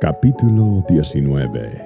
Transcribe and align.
Capítulo 0.00 0.82
19 0.88 1.84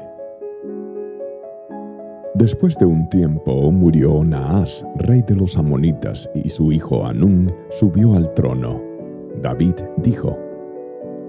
Después 2.35 2.79
de 2.79 2.87
un 2.87 3.09
tiempo 3.09 3.73
murió 3.73 4.23
Naas, 4.23 4.87
rey 4.99 5.23
de 5.23 5.35
los 5.35 5.57
amonitas, 5.57 6.31
y 6.33 6.49
su 6.49 6.71
hijo 6.71 7.05
Anún 7.05 7.53
subió 7.71 8.15
al 8.15 8.33
trono. 8.35 8.81
David 9.43 9.75
dijo, 9.97 10.39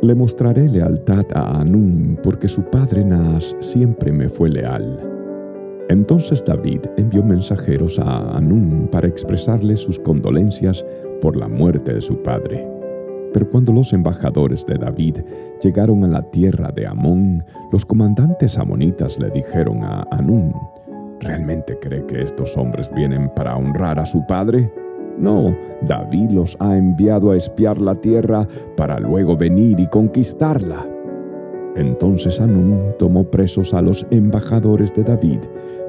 Le 0.03 0.13
mostraré 0.13 0.69
lealtad 0.69 1.25
a 1.33 1.59
Anún 1.59 2.19
porque 2.21 2.47
su 2.47 2.61
padre 2.65 3.03
Naas 3.03 3.55
siempre 3.61 4.11
me 4.11 4.29
fue 4.29 4.49
leal. 4.49 4.99
Entonces 5.89 6.45
David 6.45 6.81
envió 6.97 7.23
mensajeros 7.23 7.97
a 7.97 8.37
Anún 8.37 8.89
para 8.91 9.07
expresarle 9.07 9.75
sus 9.75 9.97
condolencias 9.97 10.85
por 11.19 11.35
la 11.35 11.47
muerte 11.47 11.95
de 11.95 12.01
su 12.01 12.21
padre. 12.21 12.74
Pero 13.35 13.51
cuando 13.51 13.73
los 13.73 13.91
embajadores 13.91 14.65
de 14.65 14.75
David 14.75 15.17
llegaron 15.61 16.05
a 16.05 16.07
la 16.07 16.21
tierra 16.31 16.71
de 16.71 16.87
Amón, 16.87 17.43
los 17.69 17.85
comandantes 17.85 18.57
amonitas 18.57 19.19
le 19.19 19.29
dijeron 19.29 19.83
a 19.83 20.07
Anún, 20.09 20.53
¿realmente 21.19 21.77
cree 21.77 22.05
que 22.05 22.21
estos 22.21 22.55
hombres 22.55 22.89
vienen 22.95 23.29
para 23.35 23.57
honrar 23.57 23.99
a 23.99 24.05
su 24.05 24.25
padre? 24.25 24.71
No, 25.17 25.53
David 25.81 26.29
los 26.29 26.55
ha 26.61 26.77
enviado 26.77 27.31
a 27.31 27.35
espiar 27.35 27.77
la 27.77 27.95
tierra 27.95 28.47
para 28.77 29.01
luego 29.01 29.35
venir 29.35 29.81
y 29.81 29.87
conquistarla. 29.87 30.94
Entonces 31.75 32.39
Anún 32.39 32.93
tomó 32.97 33.23
presos 33.25 33.73
a 33.73 33.81
los 33.81 34.07
embajadores 34.09 34.93
de 34.93 35.03
David, 35.03 35.39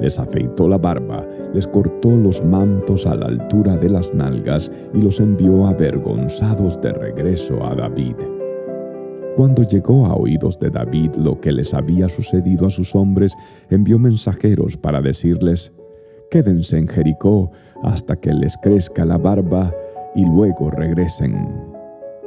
les 0.00 0.18
afeitó 0.18 0.68
la 0.68 0.78
barba, 0.78 1.24
les 1.54 1.66
cortó 1.66 2.10
los 2.10 2.44
mantos 2.44 3.06
a 3.06 3.14
la 3.14 3.26
altura 3.26 3.76
de 3.76 3.88
las 3.88 4.12
nalgas 4.12 4.70
y 4.92 5.00
los 5.00 5.20
envió 5.20 5.66
avergonzados 5.66 6.80
de 6.80 6.92
regreso 6.92 7.64
a 7.64 7.74
David. 7.74 8.16
Cuando 9.36 9.62
llegó 9.62 10.06
a 10.06 10.14
oídos 10.14 10.58
de 10.58 10.70
David 10.70 11.10
lo 11.16 11.40
que 11.40 11.52
les 11.52 11.74
había 11.74 12.08
sucedido 12.08 12.66
a 12.66 12.70
sus 12.70 12.94
hombres, 12.94 13.34
envió 13.70 13.98
mensajeros 13.98 14.76
para 14.76 15.00
decirles, 15.00 15.72
Quédense 16.30 16.78
en 16.78 16.88
Jericó 16.88 17.50
hasta 17.84 18.16
que 18.16 18.32
les 18.32 18.56
crezca 18.58 19.04
la 19.04 19.18
barba 19.18 19.72
y 20.14 20.24
luego 20.24 20.70
regresen, 20.70 21.48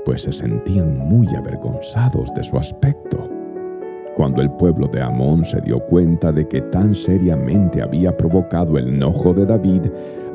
pues 0.06 0.22
se 0.22 0.31
sentían 0.31 0.97
muy 0.97 1.28
avergonzados 1.36 2.34
de 2.34 2.44
su 2.44 2.58
aspecto. 2.58 3.28
Cuando 4.20 4.42
el 4.42 4.52
pueblo 4.52 4.89
de 4.89 5.02
Amón 5.02 5.45
se 5.45 5.62
dio 5.62 5.80
cuenta 5.80 6.34
de 6.34 6.45
que 6.45 6.59
tan 6.59 6.94
seriamente 6.94 7.81
había 7.81 8.17
provocado 8.17 8.78
el 8.78 8.89
enojo 8.89 9.34
de 9.34 9.45
David, 9.45 9.84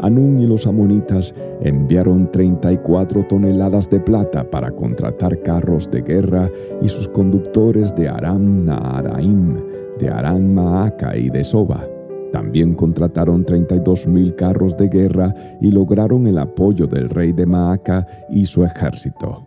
Anún 0.00 0.40
y 0.40 0.46
los 0.46 0.66
amonitas 0.66 1.34
enviaron 1.60 2.30
34 2.30 3.26
toneladas 3.28 3.90
de 3.90 4.00
plata 4.00 4.50
para 4.50 4.70
contratar 4.70 5.38
carros 5.42 5.90
de 5.90 6.00
guerra 6.00 6.48
y 6.80 6.88
sus 6.88 7.10
conductores 7.10 7.94
de 7.94 8.08
Aram 8.08 8.64
Naharaim, 8.64 9.60
de 9.98 10.08
Aram 10.08 10.54
Maaca 10.54 11.14
y 11.14 11.28
de 11.28 11.44
Soba. 11.44 11.86
También 12.32 12.72
contrataron 12.72 13.44
32 13.44 14.06
mil 14.06 14.34
carros 14.34 14.78
de 14.78 14.88
guerra 14.88 15.34
y 15.60 15.70
lograron 15.70 16.26
el 16.26 16.38
apoyo 16.38 16.86
del 16.86 17.10
rey 17.10 17.32
de 17.34 17.44
Maaca 17.44 18.06
y 18.30 18.46
su 18.46 18.64
ejército. 18.64 19.46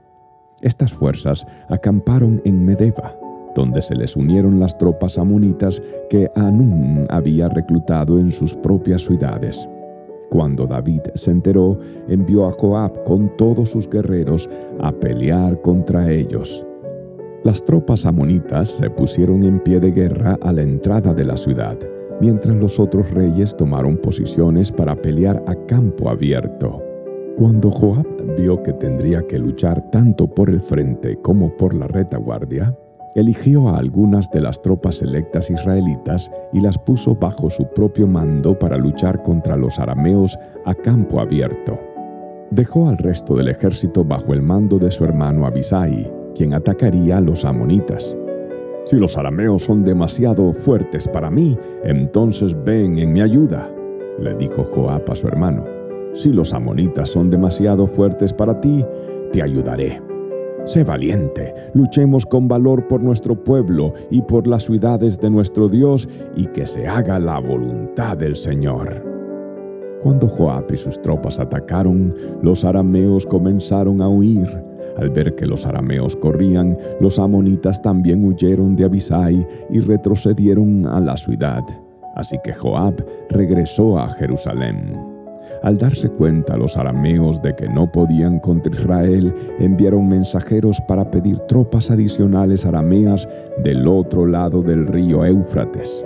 Estas 0.62 0.94
fuerzas 0.94 1.44
acamparon 1.70 2.40
en 2.46 2.64
Medeba 2.64 3.16
donde 3.58 3.82
se 3.82 3.96
les 3.96 4.16
unieron 4.16 4.60
las 4.60 4.78
tropas 4.78 5.18
amonitas 5.18 5.82
que 6.12 6.30
Anún 6.36 7.08
había 7.10 7.50
reclutado 7.50 8.20
en 8.20 8.32
sus 8.32 8.54
propias 8.54 9.02
ciudades. 9.02 9.68
Cuando 10.30 10.68
David 10.68 11.02
se 11.16 11.32
enteró, 11.32 11.80
envió 12.08 12.46
a 12.46 12.52
Joab 12.52 13.04
con 13.04 13.36
todos 13.36 13.72
sus 13.72 13.90
guerreros 13.90 14.48
a 14.80 14.92
pelear 14.92 15.60
contra 15.62 16.12
ellos. 16.12 16.64
Las 17.44 17.66
tropas 17.66 18.06
amonitas 18.06 18.70
se 18.70 18.92
pusieron 18.92 19.42
en 19.42 19.60
pie 19.60 19.80
de 19.80 19.92
guerra 19.92 20.38
a 20.42 20.54
la 20.54 20.62
entrada 20.62 21.16
de 21.16 21.26
la 21.26 21.36
ciudad, 21.36 21.78
mientras 22.22 22.56
los 22.58 22.80
otros 22.80 23.10
reyes 23.10 23.58
tomaron 23.58 23.98
posiciones 23.98 24.72
para 24.72 24.96
pelear 24.96 25.44
a 25.48 25.56
campo 25.66 26.12
abierto. 26.12 26.84
Cuando 27.38 27.72
Joab 27.72 28.06
vio 28.38 28.62
que 28.62 28.74
tendría 28.74 29.26
que 29.26 29.40
luchar 29.40 29.90
tanto 29.90 30.28
por 30.28 30.50
el 30.50 30.62
frente 30.62 31.18
como 31.24 31.56
por 31.56 31.74
la 31.74 31.88
retaguardia, 31.88 32.76
eligió 33.18 33.70
a 33.70 33.80
algunas 33.80 34.30
de 34.30 34.42
las 34.42 34.62
tropas 34.62 35.02
electas 35.02 35.50
israelitas 35.50 36.30
y 36.54 36.62
las 36.62 36.78
puso 36.78 37.16
bajo 37.16 37.50
su 37.50 37.68
propio 37.74 38.06
mando 38.06 38.58
para 38.58 38.78
luchar 38.78 39.24
contra 39.24 39.58
los 39.58 39.80
arameos 39.80 40.38
a 40.66 40.76
campo 40.76 41.20
abierto. 41.20 41.80
Dejó 42.52 42.88
al 42.88 42.98
resto 43.00 43.36
del 43.36 43.48
ejército 43.48 44.06
bajo 44.06 44.34
el 44.34 44.44
mando 44.44 44.78
de 44.78 44.92
su 44.92 45.04
hermano 45.04 45.48
Abisai, 45.48 46.12
quien 46.36 46.54
atacaría 46.54 47.18
a 47.18 47.22
los 47.22 47.44
amonitas. 47.44 48.16
Si 48.86 48.98
los 48.98 49.18
arameos 49.18 49.64
son 49.64 49.84
demasiado 49.84 50.54
fuertes 50.54 51.08
para 51.08 51.32
mí, 51.32 51.58
entonces 51.84 52.56
ven 52.64 53.00
en 53.00 53.14
mi 53.14 53.22
ayuda, 53.22 53.68
le 54.20 54.36
dijo 54.36 54.64
Joab 54.64 55.12
a 55.12 55.16
su 55.16 55.28
hermano. 55.28 55.66
Si 56.14 56.32
los 56.32 56.54
amonitas 56.54 57.10
son 57.10 57.32
demasiado 57.32 57.88
fuertes 57.88 58.32
para 58.32 58.62
ti, 58.62 58.86
te 59.34 59.42
ayudaré. 59.42 60.07
Sé 60.68 60.84
valiente, 60.84 61.54
luchemos 61.74 62.26
con 62.26 62.50
valor 62.50 62.90
por 62.90 63.02
nuestro 63.02 63.42
pueblo 63.42 63.94
y 64.12 64.22
por 64.22 64.48
las 64.48 64.64
ciudades 64.64 65.18
de 65.18 65.30
nuestro 65.30 65.70
Dios 65.70 66.10
y 66.36 66.46
que 66.48 66.68
se 66.68 66.86
haga 66.86 67.20
la 67.20 67.40
voluntad 67.40 68.18
del 68.18 68.36
Señor. 68.36 69.02
Cuando 70.04 70.28
Joab 70.28 70.66
y 70.74 70.76
sus 70.76 71.02
tropas 71.02 71.40
atacaron, 71.40 72.14
los 72.42 72.66
arameos 72.66 73.26
comenzaron 73.26 74.02
a 74.02 74.10
huir. 74.10 74.46
Al 74.98 75.10
ver 75.10 75.36
que 75.36 75.46
los 75.46 75.66
arameos 75.66 76.18
corrían, 76.18 76.78
los 77.00 77.18
amonitas 77.18 77.82
también 77.82 78.26
huyeron 78.26 78.76
de 78.76 78.84
Abisai 78.84 79.48
y 79.70 79.80
retrocedieron 79.80 80.86
a 80.86 81.00
la 81.00 81.16
ciudad. 81.16 81.64
Así 82.18 82.38
que 82.44 82.52
Joab 82.52 83.06
regresó 83.30 83.98
a 83.98 84.10
Jerusalén. 84.10 84.97
Al 85.64 85.78
darse 85.78 86.10
cuenta 86.10 86.58
los 86.58 86.78
arameos 86.78 87.42
de 87.42 87.56
que 87.56 87.68
no 87.68 87.92
podían 87.92 88.40
contra 88.40 88.74
Israel, 88.74 89.34
enviaron 89.60 90.08
mensajeros 90.08 90.80
para 90.88 91.10
pedir 91.10 91.40
tropas 91.40 91.90
adicionales 91.92 92.66
arameas 92.66 93.28
del 93.64 93.88
otro 93.88 94.26
lado 94.26 94.62
del 94.62 94.88
río 94.88 95.26
Éufrates. 95.26 96.04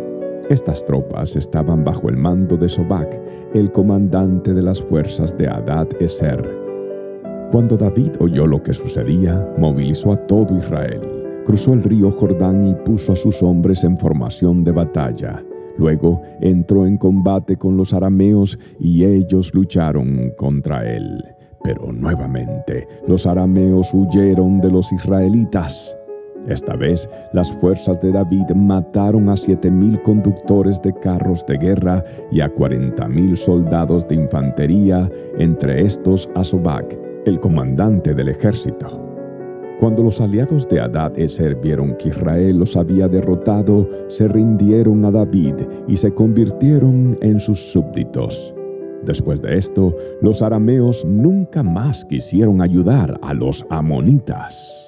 Estas 0.50 0.84
tropas 0.86 1.36
estaban 1.36 1.84
bajo 1.84 2.10
el 2.10 2.18
mando 2.18 2.58
de 2.58 2.68
Sobac, 2.68 3.22
el 3.54 3.72
comandante 3.72 4.54
de 4.54 4.62
las 4.62 4.82
fuerzas 4.82 5.38
de 5.38 5.48
Adad 5.48 5.88
Eser. 6.00 6.62
Cuando 7.52 7.78
David 7.78 8.12
oyó 8.20 8.48
lo 8.48 8.62
que 8.64 8.74
sucedía, 8.74 9.48
movilizó 9.58 10.14
a 10.14 10.18
todo 10.28 10.58
Israel, 10.58 11.02
cruzó 11.46 11.74
el 11.74 11.84
río 11.84 12.12
Jordán 12.12 12.68
y 12.68 12.76
puso 12.76 13.14
a 13.14 13.16
sus 13.16 13.44
hombres 13.44 13.84
en 13.84 13.98
formación 13.98 14.64
de 14.64 14.72
batalla. 14.72 15.44
Luego 15.78 16.22
entró 16.42 16.86
en 16.86 16.98
combate 16.98 17.56
con 17.56 17.78
los 17.78 17.94
arameos 17.94 18.58
y 18.80 19.04
ellos 19.04 19.54
lucharon 19.54 20.32
contra 20.38 20.90
él. 20.90 21.24
Pero 21.64 21.92
nuevamente 21.92 22.88
los 23.08 23.28
arameos 23.28 23.94
huyeron 23.94 24.62
de 24.62 24.72
los 24.72 24.92
israelitas. 24.92 25.96
Esta 26.48 26.76
vez 26.76 27.08
las 27.34 27.52
fuerzas 27.54 28.02
de 28.02 28.12
David 28.12 28.50
mataron 28.56 29.30
a 29.30 29.38
siete 29.38 29.70
mil 29.70 30.02
conductores 30.02 30.82
de 30.82 30.92
carros 30.94 31.46
de 31.46 31.58
guerra 31.58 32.04
y 32.32 32.42
a 32.42 32.50
cuarenta 32.50 33.08
mil 33.08 33.38
soldados 33.38 34.08
de 34.08 34.16
infantería, 34.16 35.08
entre 35.38 35.84
estos 35.86 36.28
a 36.34 36.44
Sobac, 36.44 36.98
el 37.26 37.40
comandante 37.40 38.16
del 38.16 38.30
ejército. 38.30 39.11
Cuando 39.82 40.04
los 40.04 40.22
aliados 40.22 40.70
de 40.70 40.80
Adad 40.80 41.18
Eser 41.18 41.56
vieron 41.56 41.98
que 41.98 42.10
Israel 42.10 42.60
los 42.60 42.78
había 42.78 43.08
derrotado, 43.08 43.90
se 44.10 44.28
rindieron 44.28 45.04
a 45.06 45.10
David 45.10 45.56
y 45.88 45.98
se 45.98 46.14
convirtieron 46.14 47.18
en 47.20 47.40
sus 47.40 47.60
súbditos. 47.72 48.54
Después 49.04 49.42
de 49.42 49.58
esto, 49.58 49.98
los 50.22 50.44
arameos 50.44 51.04
nunca 51.04 51.64
más 51.64 52.06
quisieron 52.06 52.62
ayudar 52.62 53.20
a 53.24 53.34
los 53.34 53.66
amonitas. 53.72 54.81